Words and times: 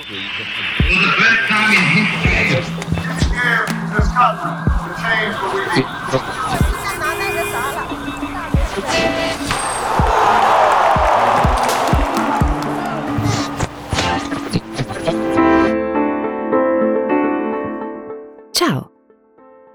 Ciao! 18.52 18.92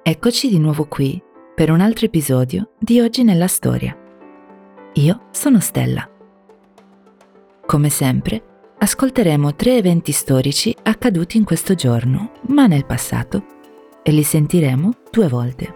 Eccoci 0.03 0.49
di 0.49 0.59
nuovo 0.59 0.87
qui 0.87 1.21
per 1.55 1.71
un 1.71 1.81
altro 1.81 2.07
episodio 2.07 2.71
di 2.79 3.01
Oggi 3.01 3.25
nella 3.25 3.49
Storia. 3.49 3.97
Io 4.95 5.27
sono 5.33 5.59
Stella. 5.61 6.09
Come 7.67 7.91
sempre, 7.91 8.50
ascolteremo 8.84 9.54
tre 9.54 9.78
eventi 9.78 10.12
storici 10.12 10.76
accaduti 10.82 11.38
in 11.38 11.44
questo 11.44 11.76
giorno, 11.76 12.32
ma 12.48 12.66
nel 12.66 12.88
passato, 12.88 13.46
e 14.02 14.12
li 14.12 14.24
sentiremo 14.24 14.92
due 15.12 15.28
volte. 15.28 15.76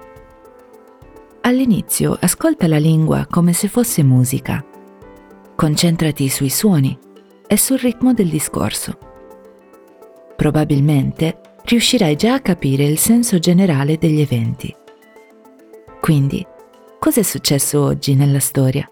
All'inizio 1.42 2.18
ascolta 2.20 2.68
la 2.68 2.80
lingua 2.80 3.28
come 3.30 3.54
se 3.54 3.68
fosse 3.68 4.02
musica. 4.02 4.66
Concentrati 5.56 6.28
sui 6.30 6.50
suoni 6.50 6.98
e 7.46 7.58
sul 7.58 7.78
ritmo 7.78 8.12
del 8.14 8.28
discorso. 8.28 8.98
Probabilmente 10.36 11.42
riuscirai 11.64 12.16
già 12.16 12.34
a 12.34 12.42
capire 12.42 12.86
il 12.86 12.98
senso 12.98 13.38
generale 13.38 14.00
degli 14.00 14.20
eventi. 14.20 14.76
Quindi, 16.02 16.44
cosa 16.98 17.20
è 17.20 17.24
successo 17.24 17.84
oggi 17.84 18.16
nella 18.16 18.40
storia? 18.40 18.90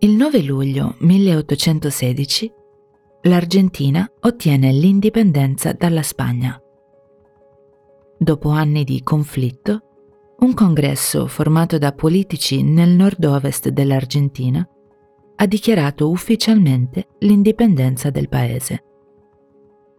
Il 0.00 0.10
9 0.10 0.42
luglio 0.42 0.94
1816 0.98 2.52
l'Argentina 3.22 4.06
ottiene 4.20 4.70
l'indipendenza 4.70 5.72
dalla 5.72 6.02
Spagna. 6.02 6.60
Dopo 8.18 8.50
anni 8.50 8.84
di 8.84 9.02
conflitto, 9.02 9.80
un 10.40 10.52
congresso 10.52 11.26
formato 11.26 11.78
da 11.78 11.92
politici 11.92 12.62
nel 12.62 12.90
nord-ovest 12.90 13.70
dell'Argentina 13.70 14.68
ha 15.36 15.46
dichiarato 15.46 16.10
ufficialmente 16.10 17.06
l'indipendenza 17.20 18.10
del 18.10 18.28
paese. 18.28 18.84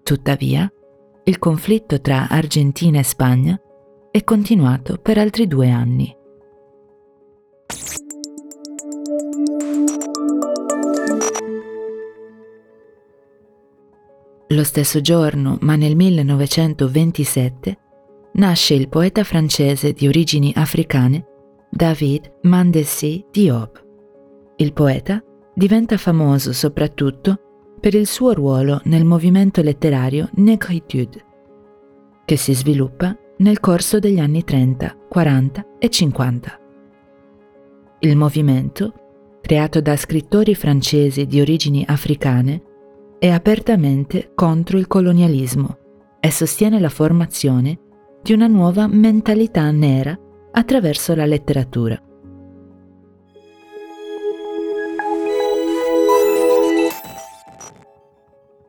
Tuttavia, 0.04 0.72
il 1.24 1.40
conflitto 1.40 2.00
tra 2.02 2.28
Argentina 2.30 3.00
e 3.00 3.04
Spagna 3.04 3.60
è 4.12 4.24
continuato 4.24 4.98
per 4.98 5.18
altri 5.18 5.48
due 5.48 5.72
anni. 5.72 6.16
Lo 14.52 14.64
stesso 14.64 15.02
giorno, 15.02 15.58
ma 15.62 15.76
nel 15.76 15.98
1927, 15.98 17.78
nasce 18.34 18.76
il 18.76 18.88
poeta 18.88 19.26
francese 19.26 19.92
di 19.92 20.08
origini 20.08 20.54
africane 20.56 21.26
David 21.70 22.38
Mandelsy 22.44 23.26
Diop. 23.30 23.84
Il 24.56 24.72
poeta 24.72 25.22
diventa 25.54 25.98
famoso 25.98 26.54
soprattutto 26.54 27.42
per 27.80 27.94
il 27.94 28.08
suo 28.08 28.32
ruolo 28.34 28.80
nel 28.86 29.04
movimento 29.04 29.62
letterario 29.62 30.30
Negritude, 30.36 31.26
che 32.24 32.38
si 32.38 32.54
sviluppa 32.54 33.18
nel 33.40 33.60
corso 33.60 34.00
degli 34.00 34.20
anni 34.20 34.46
30, 34.46 34.98
40 35.10 35.66
e 35.78 35.90
50. 35.90 36.60
Il 38.00 38.16
movimento, 38.16 38.94
creato 39.42 39.82
da 39.82 39.98
scrittori 39.98 40.56
francesi 40.56 41.26
di 41.26 41.42
origini 41.42 41.84
africane, 41.86 42.62
è 43.20 43.30
apertamente 43.30 44.32
contro 44.36 44.78
il 44.78 44.86
colonialismo 44.86 45.78
e 46.20 46.30
sostiene 46.30 46.80
la 46.80 46.90
formazione 46.90 47.80
di 48.22 48.34
una 48.34 48.48
nuova 48.48 48.88
mentalità 48.88 49.70
nera 49.72 50.18
attraverso 50.52 51.16
la 51.16 51.26
letteratura. 51.26 52.00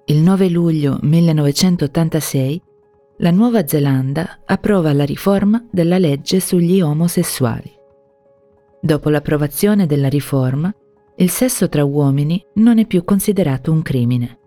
Il 0.07 0.17
9 0.17 0.49
luglio 0.49 0.99
1986 1.03 2.63
la 3.19 3.31
Nuova 3.31 3.67
Zelanda 3.67 4.39
approva 4.47 4.95
la 4.95 5.05
riforma 5.05 5.63
della 5.71 5.99
legge 5.99 6.41
sugli 6.41 6.81
omosessuali. 6.81 7.71
Dopo 8.81 9.11
l'approvazione 9.11 9.87
della 9.87 10.09
riforma, 10.09 10.73
il 11.21 11.31
sesso 11.31 11.69
tra 11.69 11.85
uomini 11.85 12.45
non 12.55 12.79
è 12.79 12.87
più 12.87 13.03
considerato 13.03 13.73
un 13.73 13.83
crimine. 13.83 14.39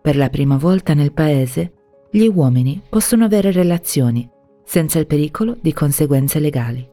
Per 0.00 0.16
la 0.16 0.30
prima 0.30 0.56
volta 0.56 0.94
nel 0.94 1.12
paese, 1.12 1.72
gli 2.10 2.26
uomini 2.26 2.80
possono 2.88 3.24
avere 3.24 3.52
relazioni 3.52 4.28
senza 4.64 4.98
il 4.98 5.06
pericolo 5.06 5.56
di 5.60 5.74
conseguenze 5.74 6.38
legali. 6.38 6.88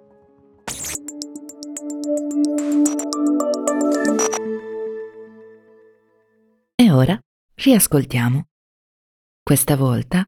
E 6.76 6.92
ora 6.92 7.18
riascoltiamo. 7.56 8.48
Questa 9.42 9.78
volta 9.78 10.26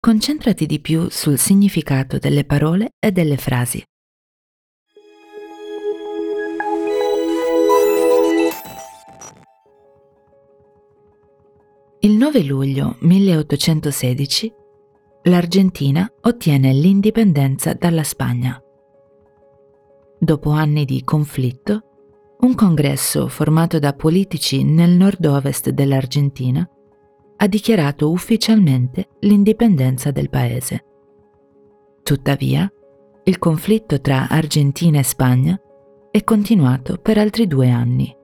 concentrati 0.00 0.64
di 0.64 0.80
più 0.80 1.08
sul 1.10 1.38
significato 1.38 2.16
delle 2.16 2.44
parole 2.44 2.92
e 2.98 3.12
delle 3.12 3.36
frasi. 3.36 3.82
Il 12.08 12.16
9 12.16 12.42
luglio 12.42 12.96
1816 13.00 14.54
l'Argentina 15.24 16.10
ottiene 16.22 16.72
l'indipendenza 16.72 17.74
dalla 17.74 18.02
Spagna. 18.02 18.58
Dopo 20.18 20.48
anni 20.48 20.86
di 20.86 21.04
conflitto, 21.04 21.82
un 22.40 22.54
congresso 22.54 23.28
formato 23.28 23.78
da 23.78 23.92
politici 23.92 24.64
nel 24.64 24.92
nord-ovest 24.92 25.68
dell'Argentina 25.68 26.66
ha 27.36 27.46
dichiarato 27.46 28.10
ufficialmente 28.10 29.08
l'indipendenza 29.20 30.10
del 30.10 30.30
paese. 30.30 30.84
Tuttavia, 32.02 32.72
il 33.24 33.38
conflitto 33.38 34.00
tra 34.00 34.28
Argentina 34.28 34.98
e 34.98 35.04
Spagna 35.04 35.60
è 36.10 36.24
continuato 36.24 36.96
per 36.96 37.18
altri 37.18 37.46
due 37.46 37.68
anni. 37.68 38.17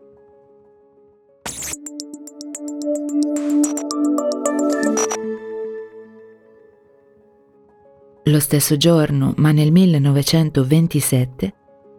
Lo 8.35 8.41
stesso 8.41 8.77
giorno, 8.77 9.33
ma 9.37 9.53
nel 9.53 9.71
1927, 9.71 11.55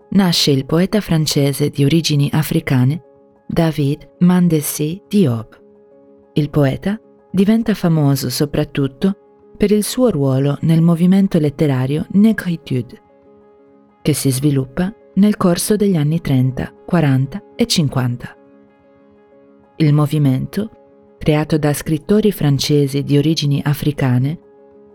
nasce 0.10 0.52
il 0.52 0.66
poeta 0.66 1.00
francese 1.00 1.70
di 1.70 1.86
origini 1.86 2.30
africane 2.34 3.02
David 3.48 4.16
Mandelsy 4.20 5.02
Diop. 5.08 5.58
Il 6.34 6.50
poeta 6.50 7.00
diventa 7.32 7.74
famoso 7.74 8.30
soprattutto 8.30 9.16
per 9.56 9.72
il 9.72 9.86
suo 9.86 10.10
ruolo 10.10 10.58
nel 10.64 10.82
movimento 10.82 11.40
letterario 11.40 12.06
Negritude, 12.10 13.02
che 14.02 14.12
si 14.12 14.30
sviluppa 14.30 14.94
nel 15.14 15.38
corso 15.38 15.78
degli 15.78 15.96
anni 15.96 16.20
30, 16.20 16.74
40 16.86 17.44
e 17.56 17.66
50. 17.66 18.38
Il 19.78 19.94
movimento, 19.94 20.70
creato 21.18 21.58
da 21.58 21.72
scrittori 21.72 22.34
francesi 22.34 23.04
di 23.04 23.18
origini 23.18 23.62
africane, 23.64 24.40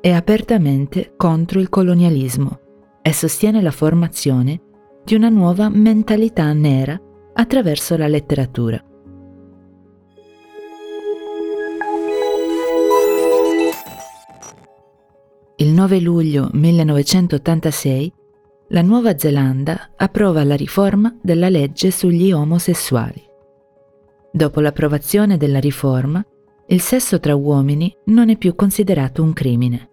è 0.01 0.11
apertamente 0.11 1.13
contro 1.17 1.61
il 1.61 1.69
colonialismo 1.69 2.59
e 3.03 3.13
sostiene 3.13 3.61
la 3.61 3.71
formazione 3.71 4.61
di 5.05 5.15
una 5.15 5.29
nuova 5.29 5.69
mentalità 5.69 6.51
nera 6.53 6.99
attraverso 7.35 7.97
la 7.97 8.07
letteratura. 8.07 8.83
Il 15.57 15.69
9 15.69 16.01
luglio 16.01 16.49
1986 16.53 18.13
la 18.69 18.83
Nuova 18.83 19.19
Zelanda 19.19 19.91
approva 19.97 20.45
la 20.45 20.55
riforma 20.55 21.15
della 21.21 21.51
legge 21.51 21.91
sugli 21.91 22.33
omosessuali. 22.33 23.23
Dopo 24.33 24.61
l'approvazione 24.61 25.37
della 25.37 25.59
riforma, 25.59 26.25
il 26.69 26.81
sesso 26.81 27.19
tra 27.21 27.35
uomini 27.35 27.95
non 28.07 28.31
è 28.31 28.39
più 28.39 28.55
considerato 28.55 29.23
un 29.23 29.33
crimine. 29.33 29.90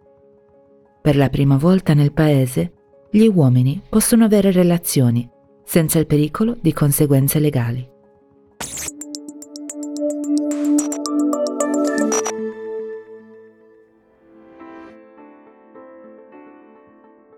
Per 1.08 1.16
la 1.16 1.30
prima 1.30 1.56
volta 1.56 1.94
nel 1.94 2.12
paese, 2.12 2.74
gli 3.10 3.28
uomini 3.28 3.82
possono 3.88 4.26
avere 4.26 4.52
relazioni 4.52 5.26
senza 5.64 6.00
il 6.00 6.06
pericolo 6.06 6.58
di 6.60 6.74
conseguenze 6.74 7.40
legali. 7.40 7.90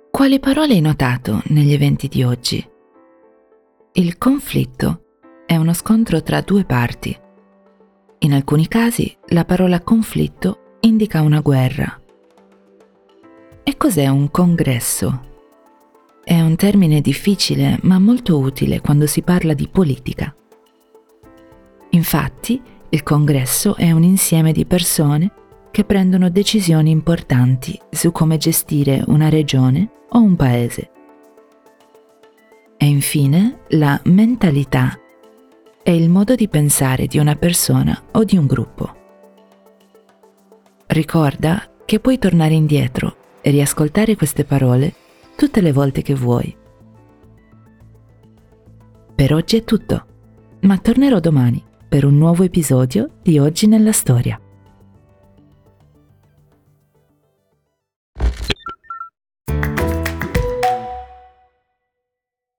Quali 0.10 0.40
parole 0.40 0.74
hai 0.74 0.82
notato 0.82 1.40
negli 1.50 1.72
eventi 1.72 2.08
di 2.08 2.24
oggi? 2.24 2.68
Il 3.92 4.18
conflitto 4.18 5.04
è 5.46 5.56
uno 5.56 5.74
scontro 5.74 6.24
tra 6.24 6.42
due 6.42 6.66
parti. 6.66 7.16
In 8.18 8.34
alcuni 8.34 8.68
casi 8.68 9.16
la 9.28 9.46
parola 9.46 9.80
conflitto 9.82 10.78
indica 10.80 11.22
una 11.22 11.42
guerra. 11.42 12.02
E 13.70 13.78
cos'è 13.78 14.08
un 14.08 14.32
congresso? 14.32 15.28
È 16.24 16.42
un 16.42 16.56
termine 16.56 17.02
difficile 17.02 17.78
ma 17.84 18.00
molto 18.00 18.40
utile 18.40 18.82
quando 18.82 19.06
si 19.06 19.22
parla 19.22 19.54
di 19.54 19.68
politica. 19.68 20.36
Infatti, 21.92 22.60
il 22.90 23.04
congresso 23.04 23.76
è 23.76 23.92
un 23.92 24.02
insieme 24.02 24.54
di 24.54 24.66
persone 24.66 25.32
che 25.70 25.84
prendono 25.84 26.32
decisioni 26.32 26.90
importanti 26.90 27.80
su 27.92 28.12
come 28.12 28.38
gestire 28.38 29.04
una 29.06 29.30
regione 29.30 29.88
o 30.10 30.20
un 30.20 30.36
paese. 30.36 30.90
E 32.76 32.88
infine 32.88 33.60
la 33.68 34.02
mentalità 34.06 35.00
è 35.84 35.92
il 35.92 36.10
modo 36.10 36.34
di 36.34 36.48
pensare 36.48 37.06
di 37.06 37.20
una 37.20 37.36
persona 37.36 38.02
o 38.14 38.24
di 38.24 38.36
un 38.36 38.48
gruppo. 38.48 38.96
Ricorda 40.88 41.70
che 41.86 42.00
puoi 42.00 42.18
tornare 42.18 42.56
indietro 42.56 43.18
e 43.42 43.50
riascoltare 43.52 44.16
queste 44.16 44.44
parole 44.44 44.94
tutte 45.36 45.62
le 45.62 45.72
volte 45.72 46.02
che 46.02 46.14
vuoi. 46.14 46.56
Per 49.16 49.34
oggi 49.34 49.58
è 49.58 49.64
tutto, 49.64 50.06
ma 50.62 50.78
tornerò 50.78 51.20
domani 51.20 51.64
per 51.88 52.06
un 52.06 52.18
nuovo 52.18 52.44
episodio 52.44 53.10
di 53.22 53.40
Oggi 53.40 53.68
nella 53.68 53.92
Storia. 53.92 54.40